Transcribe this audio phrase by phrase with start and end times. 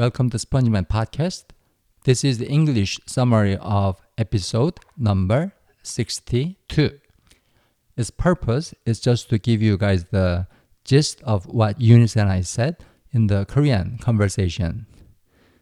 [0.00, 1.44] Welcome to SpongeMan Podcast.
[2.04, 6.98] This is the English summary of episode number 62.
[7.98, 10.46] Its purpose is just to give you guys the
[10.86, 12.78] gist of what Eunice and I said
[13.12, 14.86] in the Korean conversation.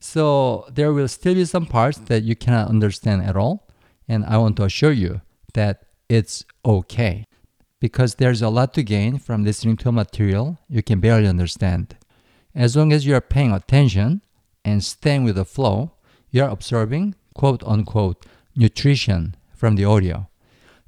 [0.00, 3.66] So there will still be some parts that you cannot understand at all,
[4.06, 5.22] and I want to assure you
[5.54, 7.24] that it's okay
[7.80, 11.96] because there's a lot to gain from listening to a material you can barely understand.
[12.54, 14.20] As long as you are paying attention
[14.65, 15.91] and staying with the flow,
[16.29, 18.25] you are absorbing quote unquote
[18.55, 20.27] nutrition from the audio.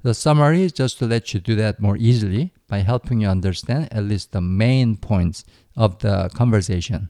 [0.02, 3.88] The summary is just to let you do that more easily by helping you understand
[3.90, 5.44] at least the main points
[5.76, 7.08] of the conversation.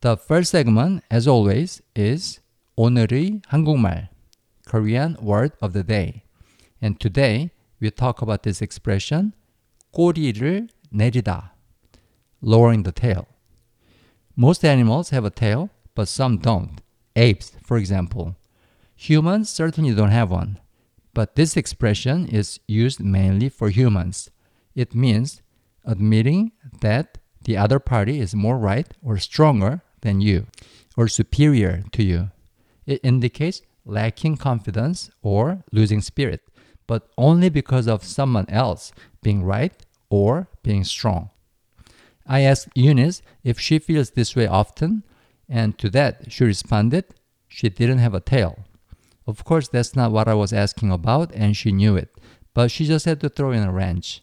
[0.00, 2.40] The first segment, as always, is
[2.76, 4.08] 오늘의 한국말,
[4.66, 6.24] Korean word of the day.
[6.80, 7.50] And today,
[7.80, 9.32] we talk about this expression,
[9.92, 11.52] 꼬리를 내리다,
[12.42, 13.26] lowering the tail.
[14.39, 16.79] Most animals have a tail, but some don't.
[17.17, 18.37] Apes, for example.
[18.95, 20.57] Humans certainly don't have one.
[21.13, 24.31] But this expression is used mainly for humans.
[24.75, 25.41] It means
[25.83, 30.47] admitting that the other party is more right or stronger than you,
[30.95, 32.31] or superior to you.
[32.85, 36.43] It indicates lacking confidence or losing spirit,
[36.87, 41.29] but only because of someone else being right or being strong.
[42.28, 45.04] I asked Eunice if she feels this way often,
[45.48, 47.04] and to that she responded
[47.48, 48.64] she didn't have a tail.
[49.26, 52.14] Of course, that's not what I was asking about, and she knew it,
[52.52, 54.22] but she just had to throw in a wrench.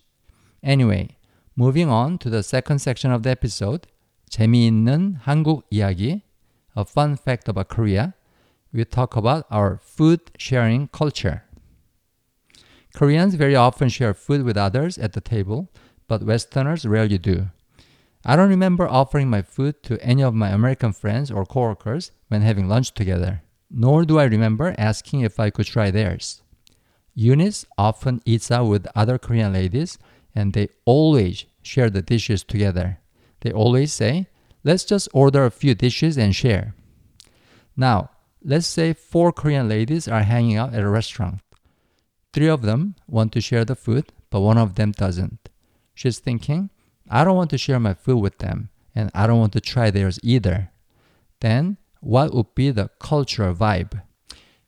[0.63, 1.17] Anyway,
[1.55, 3.87] moving on to the second section of the episode,
[4.29, 6.21] 재미있는 한국 이야기,
[6.75, 8.13] a fun fact about Korea,
[8.73, 11.43] we talk about our food sharing culture.
[12.93, 15.69] Koreans very often share food with others at the table,
[16.07, 17.47] but Westerners rarely do.
[18.28, 22.42] I don't remember offering my food to any of my American friends or coworkers when
[22.42, 26.42] having lunch together, nor do I remember asking if I could try theirs.
[27.14, 29.96] Eunice often eats out with other Korean ladies,
[30.34, 32.98] and they always share the dishes together.
[33.42, 34.26] They always say,
[34.64, 36.74] let's just order a few dishes and share.
[37.76, 38.10] Now,
[38.42, 41.42] let's say four Korean ladies are hanging out at a restaurant.
[42.32, 45.48] Three of them want to share the food, but one of them doesn't.
[45.94, 46.70] She's thinking,
[47.08, 49.90] I don't want to share my food with them, and I don't want to try
[49.90, 50.70] theirs either.
[51.40, 54.02] Then, what would be the cultural vibe?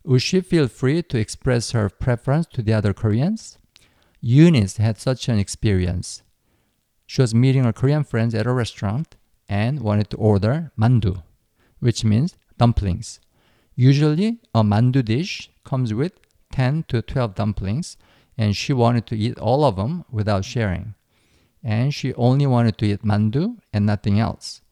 [0.05, 3.59] Would she feel free to express her preference to the other Koreans?
[4.21, 6.23] Eunice had such an experience.
[7.07, 9.17] She was meeting her Korean friends at a restaurant
[9.49, 11.23] and wanted to order mandu,
[11.81, 13.21] which means dumplings.
[13.75, 16.13] Usually, a mandu dish comes with
[16.53, 17.97] 10 to 12 dumplings,
[18.37, 20.95] and she wanted to eat all of them without sharing
[21.63, 24.63] and she only wanted to eat mandu and nothing else.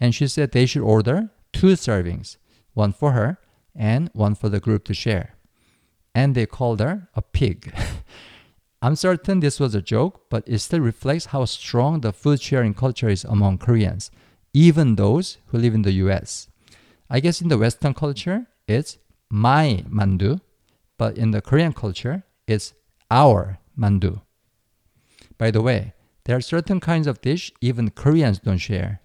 [0.00, 2.36] And she said they should order two servings,
[2.74, 3.38] one for her
[3.74, 5.34] and one for the group to share.
[6.14, 7.72] And they called her a pig.
[8.82, 12.74] I'm certain this was a joke, but it still reflects how strong the food sharing
[12.74, 14.10] culture is among Koreans,
[14.52, 16.48] even those who live in the US.
[17.08, 18.98] I guess in the Western culture, it's
[19.30, 20.40] my mandu,
[20.98, 22.74] but in the Korean culture, it's
[23.10, 24.20] our mandu.
[25.38, 25.94] By the way,
[26.24, 29.00] there are certain kinds of dish even Koreans don't share.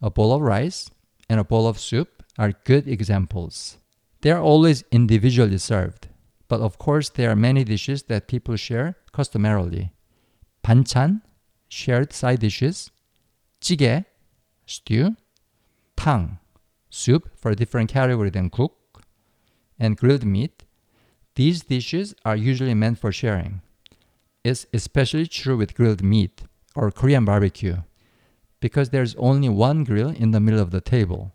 [0.00, 0.90] A bowl of rice
[1.28, 3.78] and a bowl of soup are good examples.
[4.20, 6.08] They are always individually served,
[6.48, 9.92] but of course there are many dishes that people share customarily.
[10.62, 11.22] 반찬,
[11.68, 12.90] shared side dishes,
[13.60, 14.04] jjigae,
[14.66, 15.16] stew,
[15.96, 16.38] tang,
[16.90, 18.72] soup for a different category than guk,
[19.78, 20.64] and grilled meat.
[21.34, 23.62] These dishes are usually meant for sharing.
[24.44, 26.42] It's especially true with grilled meat
[26.74, 27.76] or Korean barbecue
[28.60, 31.32] because there's only one grill in the middle of the table.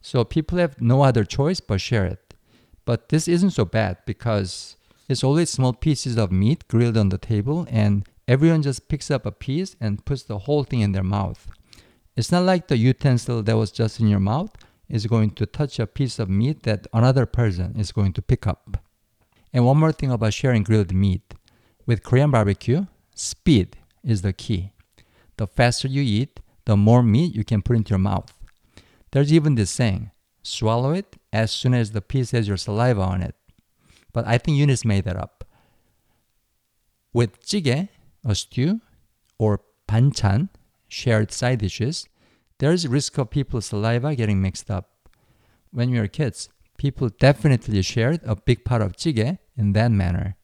[0.00, 2.34] So people have no other choice but share it.
[2.84, 4.76] But this isn't so bad because
[5.08, 9.26] it's only small pieces of meat grilled on the table and everyone just picks up
[9.26, 11.50] a piece and puts the whole thing in their mouth.
[12.16, 14.50] It's not like the utensil that was just in your mouth
[14.88, 18.46] is going to touch a piece of meat that another person is going to pick
[18.46, 18.78] up.
[19.52, 21.34] And one more thing about sharing grilled meat.
[21.86, 24.72] With Korean barbecue, speed is the key.
[25.36, 28.32] The faster you eat, the more meat you can put into your mouth.
[29.10, 30.10] There's even this saying
[30.42, 33.34] swallow it as soon as the piece has your saliva on it.
[34.12, 35.44] But I think Eunice made that up.
[37.12, 37.88] With jjigae,
[38.24, 38.80] a stew,
[39.38, 40.48] or banchan,
[40.88, 42.08] shared side dishes,
[42.58, 45.08] there's risk of people's saliva getting mixed up.
[45.70, 46.48] When we were kids,
[46.78, 50.36] people definitely shared a big pot of jjigae in that manner.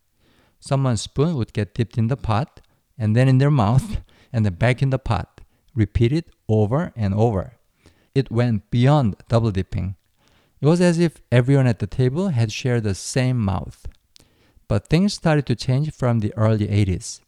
[0.59, 2.61] Someone's spoon would get dipped in the pot,
[3.01, 3.97] and then in their mouth,
[4.33, 5.41] and then back in the pot.
[5.75, 7.55] Repeat it over and over.
[8.15, 9.95] it went beyond double dipping.
[10.61, 13.87] It was as if everyone at the table had shared the same mouth.
[14.69, 17.21] But things started to change from the early 80s.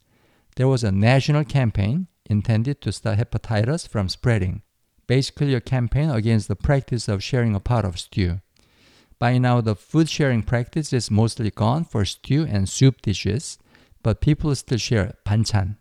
[0.56, 4.62] There was a national campaign intended to stop hepatitis from spreading.
[5.06, 8.40] Basically, a campaign against the practice of sharing a pot of stew.
[9.18, 13.58] By now, the food sharing practice is mostly gone for stew and soup dishes,
[14.03, 15.77] but people still share banchan.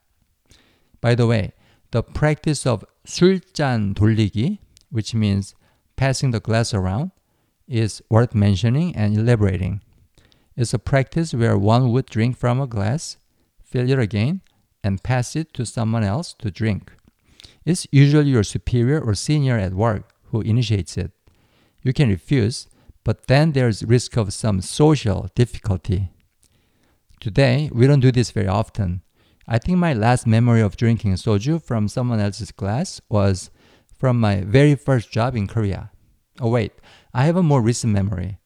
[1.00, 1.52] By the way,
[1.92, 4.58] the practice of 술잔 돌리기,
[4.90, 5.54] which means
[5.96, 7.12] passing the glass around,
[7.68, 9.80] is worth mentioning and elaborating.
[10.56, 13.18] It's a practice where one would drink from a glass,
[13.62, 14.40] fill it again,
[14.82, 16.92] and pass it to someone else to drink.
[17.64, 21.10] It's usually your superior or senior at work who initiates it.
[21.82, 22.68] You can refuse,
[23.04, 26.10] but then there's risk of some social difficulty.
[27.21, 29.03] Today, we don't do this very often.
[29.47, 33.51] I think my last memory of drinking soju from someone else's glass was
[33.95, 35.91] from my very first job in Korea.
[36.39, 36.71] Oh, wait,
[37.13, 38.39] I have a more recent memory.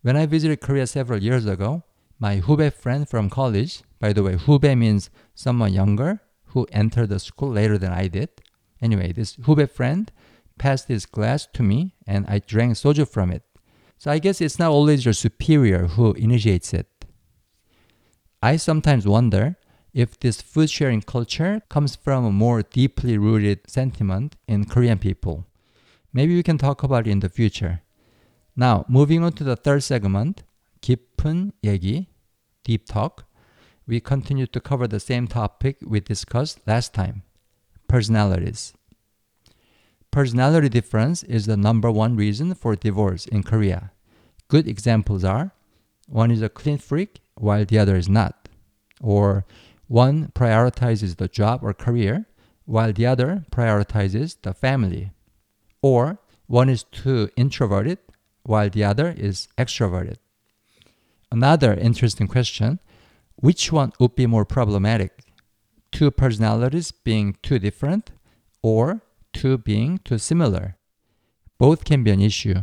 [0.00, 1.82] When I visited Korea several years ago,
[2.18, 7.18] my Hubei friend from college, by the way, Hubei means someone younger who entered the
[7.18, 8.30] school later than I did.
[8.80, 10.10] Anyway, this Hubei friend
[10.56, 13.42] passed his glass to me and I drank soju from it.
[13.98, 16.88] So I guess it's not always your superior who initiates it.
[18.43, 19.57] I sometimes wonder
[19.93, 25.45] if this food sharing culture comes from a more deeply rooted sentiment in Korean people.
[26.13, 27.81] Maybe we can talk about it in the future.
[28.55, 30.43] Now, moving on to the third segment,
[30.81, 32.07] 깊은 얘기,
[32.63, 33.25] deep talk.
[33.87, 37.23] We continue to cover the same topic we discussed last time,
[37.87, 38.73] personalities.
[40.11, 43.91] Personality difference is the number one reason for divorce in Korea.
[44.47, 45.53] Good examples are
[46.07, 48.48] one is a clean freak while the other is not,
[49.00, 49.44] or
[49.88, 52.26] one prioritizes the job or career,
[52.64, 55.10] while the other prioritizes the family.
[55.82, 57.98] Or one is too introverted,
[58.42, 60.16] while the other is extroverted.
[61.30, 62.78] Another interesting question
[63.36, 65.24] which one would be more problematic?
[65.90, 68.10] Two personalities being too different,
[68.62, 69.02] or
[69.32, 70.76] two being too similar?
[71.58, 72.62] Both can be an issue.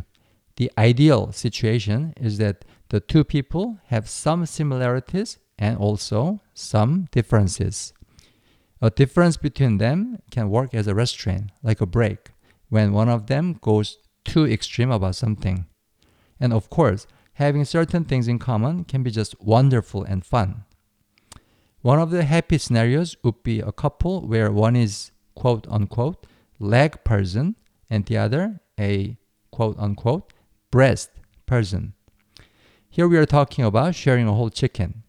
[0.56, 7.94] The ideal situation is that the two people have some similarities and also some differences.
[8.82, 12.32] A difference between them can work as a restraint, like a brake,
[12.68, 13.96] when one of them goes
[14.26, 15.64] too extreme about something.
[16.38, 20.64] And of course, having certain things in common can be just wonderful and fun.
[21.80, 26.26] One of the happy scenarios would be a couple where one is quote unquote
[26.58, 27.56] leg person
[27.88, 29.16] and the other a
[29.50, 30.34] quote unquote
[30.70, 31.10] breast
[31.46, 31.94] person.
[32.94, 35.02] Here we are talking about sharing a whole chicken.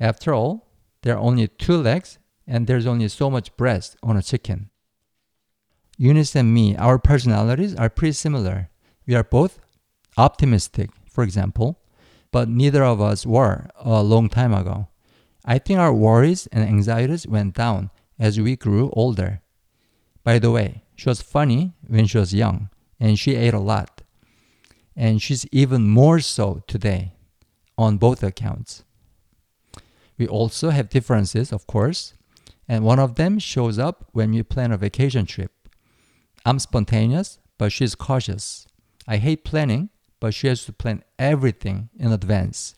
[0.00, 0.70] After all,
[1.02, 4.70] there are only two legs and there's only so much breast on a chicken.
[5.98, 8.70] Eunice and me, our personalities are pretty similar.
[9.06, 9.58] We are both
[10.16, 11.78] optimistic, for example,
[12.32, 14.88] but neither of us were a long time ago.
[15.44, 19.42] I think our worries and anxieties went down as we grew older.
[20.22, 23.93] By the way, she was funny when she was young, and she ate a lot.
[24.96, 27.12] And she's even more so today,
[27.76, 28.84] on both accounts.
[30.16, 32.14] We also have differences, of course,
[32.68, 35.50] and one of them shows up when we plan a vacation trip.
[36.46, 38.66] I'm spontaneous, but she's cautious.
[39.08, 39.90] I hate planning,
[40.20, 42.74] but she has to plan everything in advance.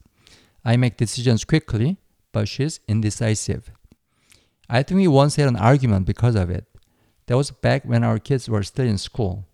[0.65, 1.99] I make decisions quickly,
[2.33, 3.71] but she's indecisive.
[4.69, 6.65] I think we once had an argument because of it.
[7.27, 9.47] That was back when our kids were still in school.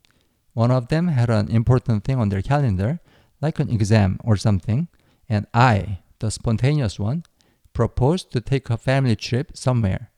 [0.55, 3.01] One of them had an important thing on their calendar,
[3.41, 4.89] like an exam or something,
[5.29, 7.25] and I, the spontaneous one,
[7.73, 10.11] proposed to take a family trip somewhere.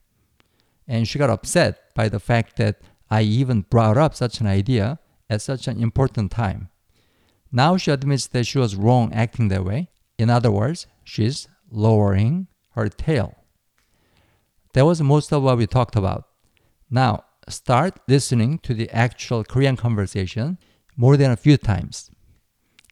[0.87, 4.99] And she got upset by the fact that I even brought up such an idea
[5.31, 6.69] at such an important time.
[7.53, 9.88] Now she admits that she was wrong acting that way.
[10.19, 13.37] In other words, she's lowering her tail.
[14.73, 16.26] That was most of what we talked about.
[16.91, 20.58] Now, start listening to the actual Korean conversation
[20.96, 22.10] more than a few times.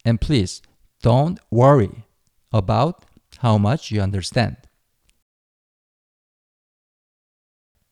[0.05, 0.63] And please
[1.03, 2.07] don't worry
[2.53, 3.05] about
[3.39, 4.57] how much you understand.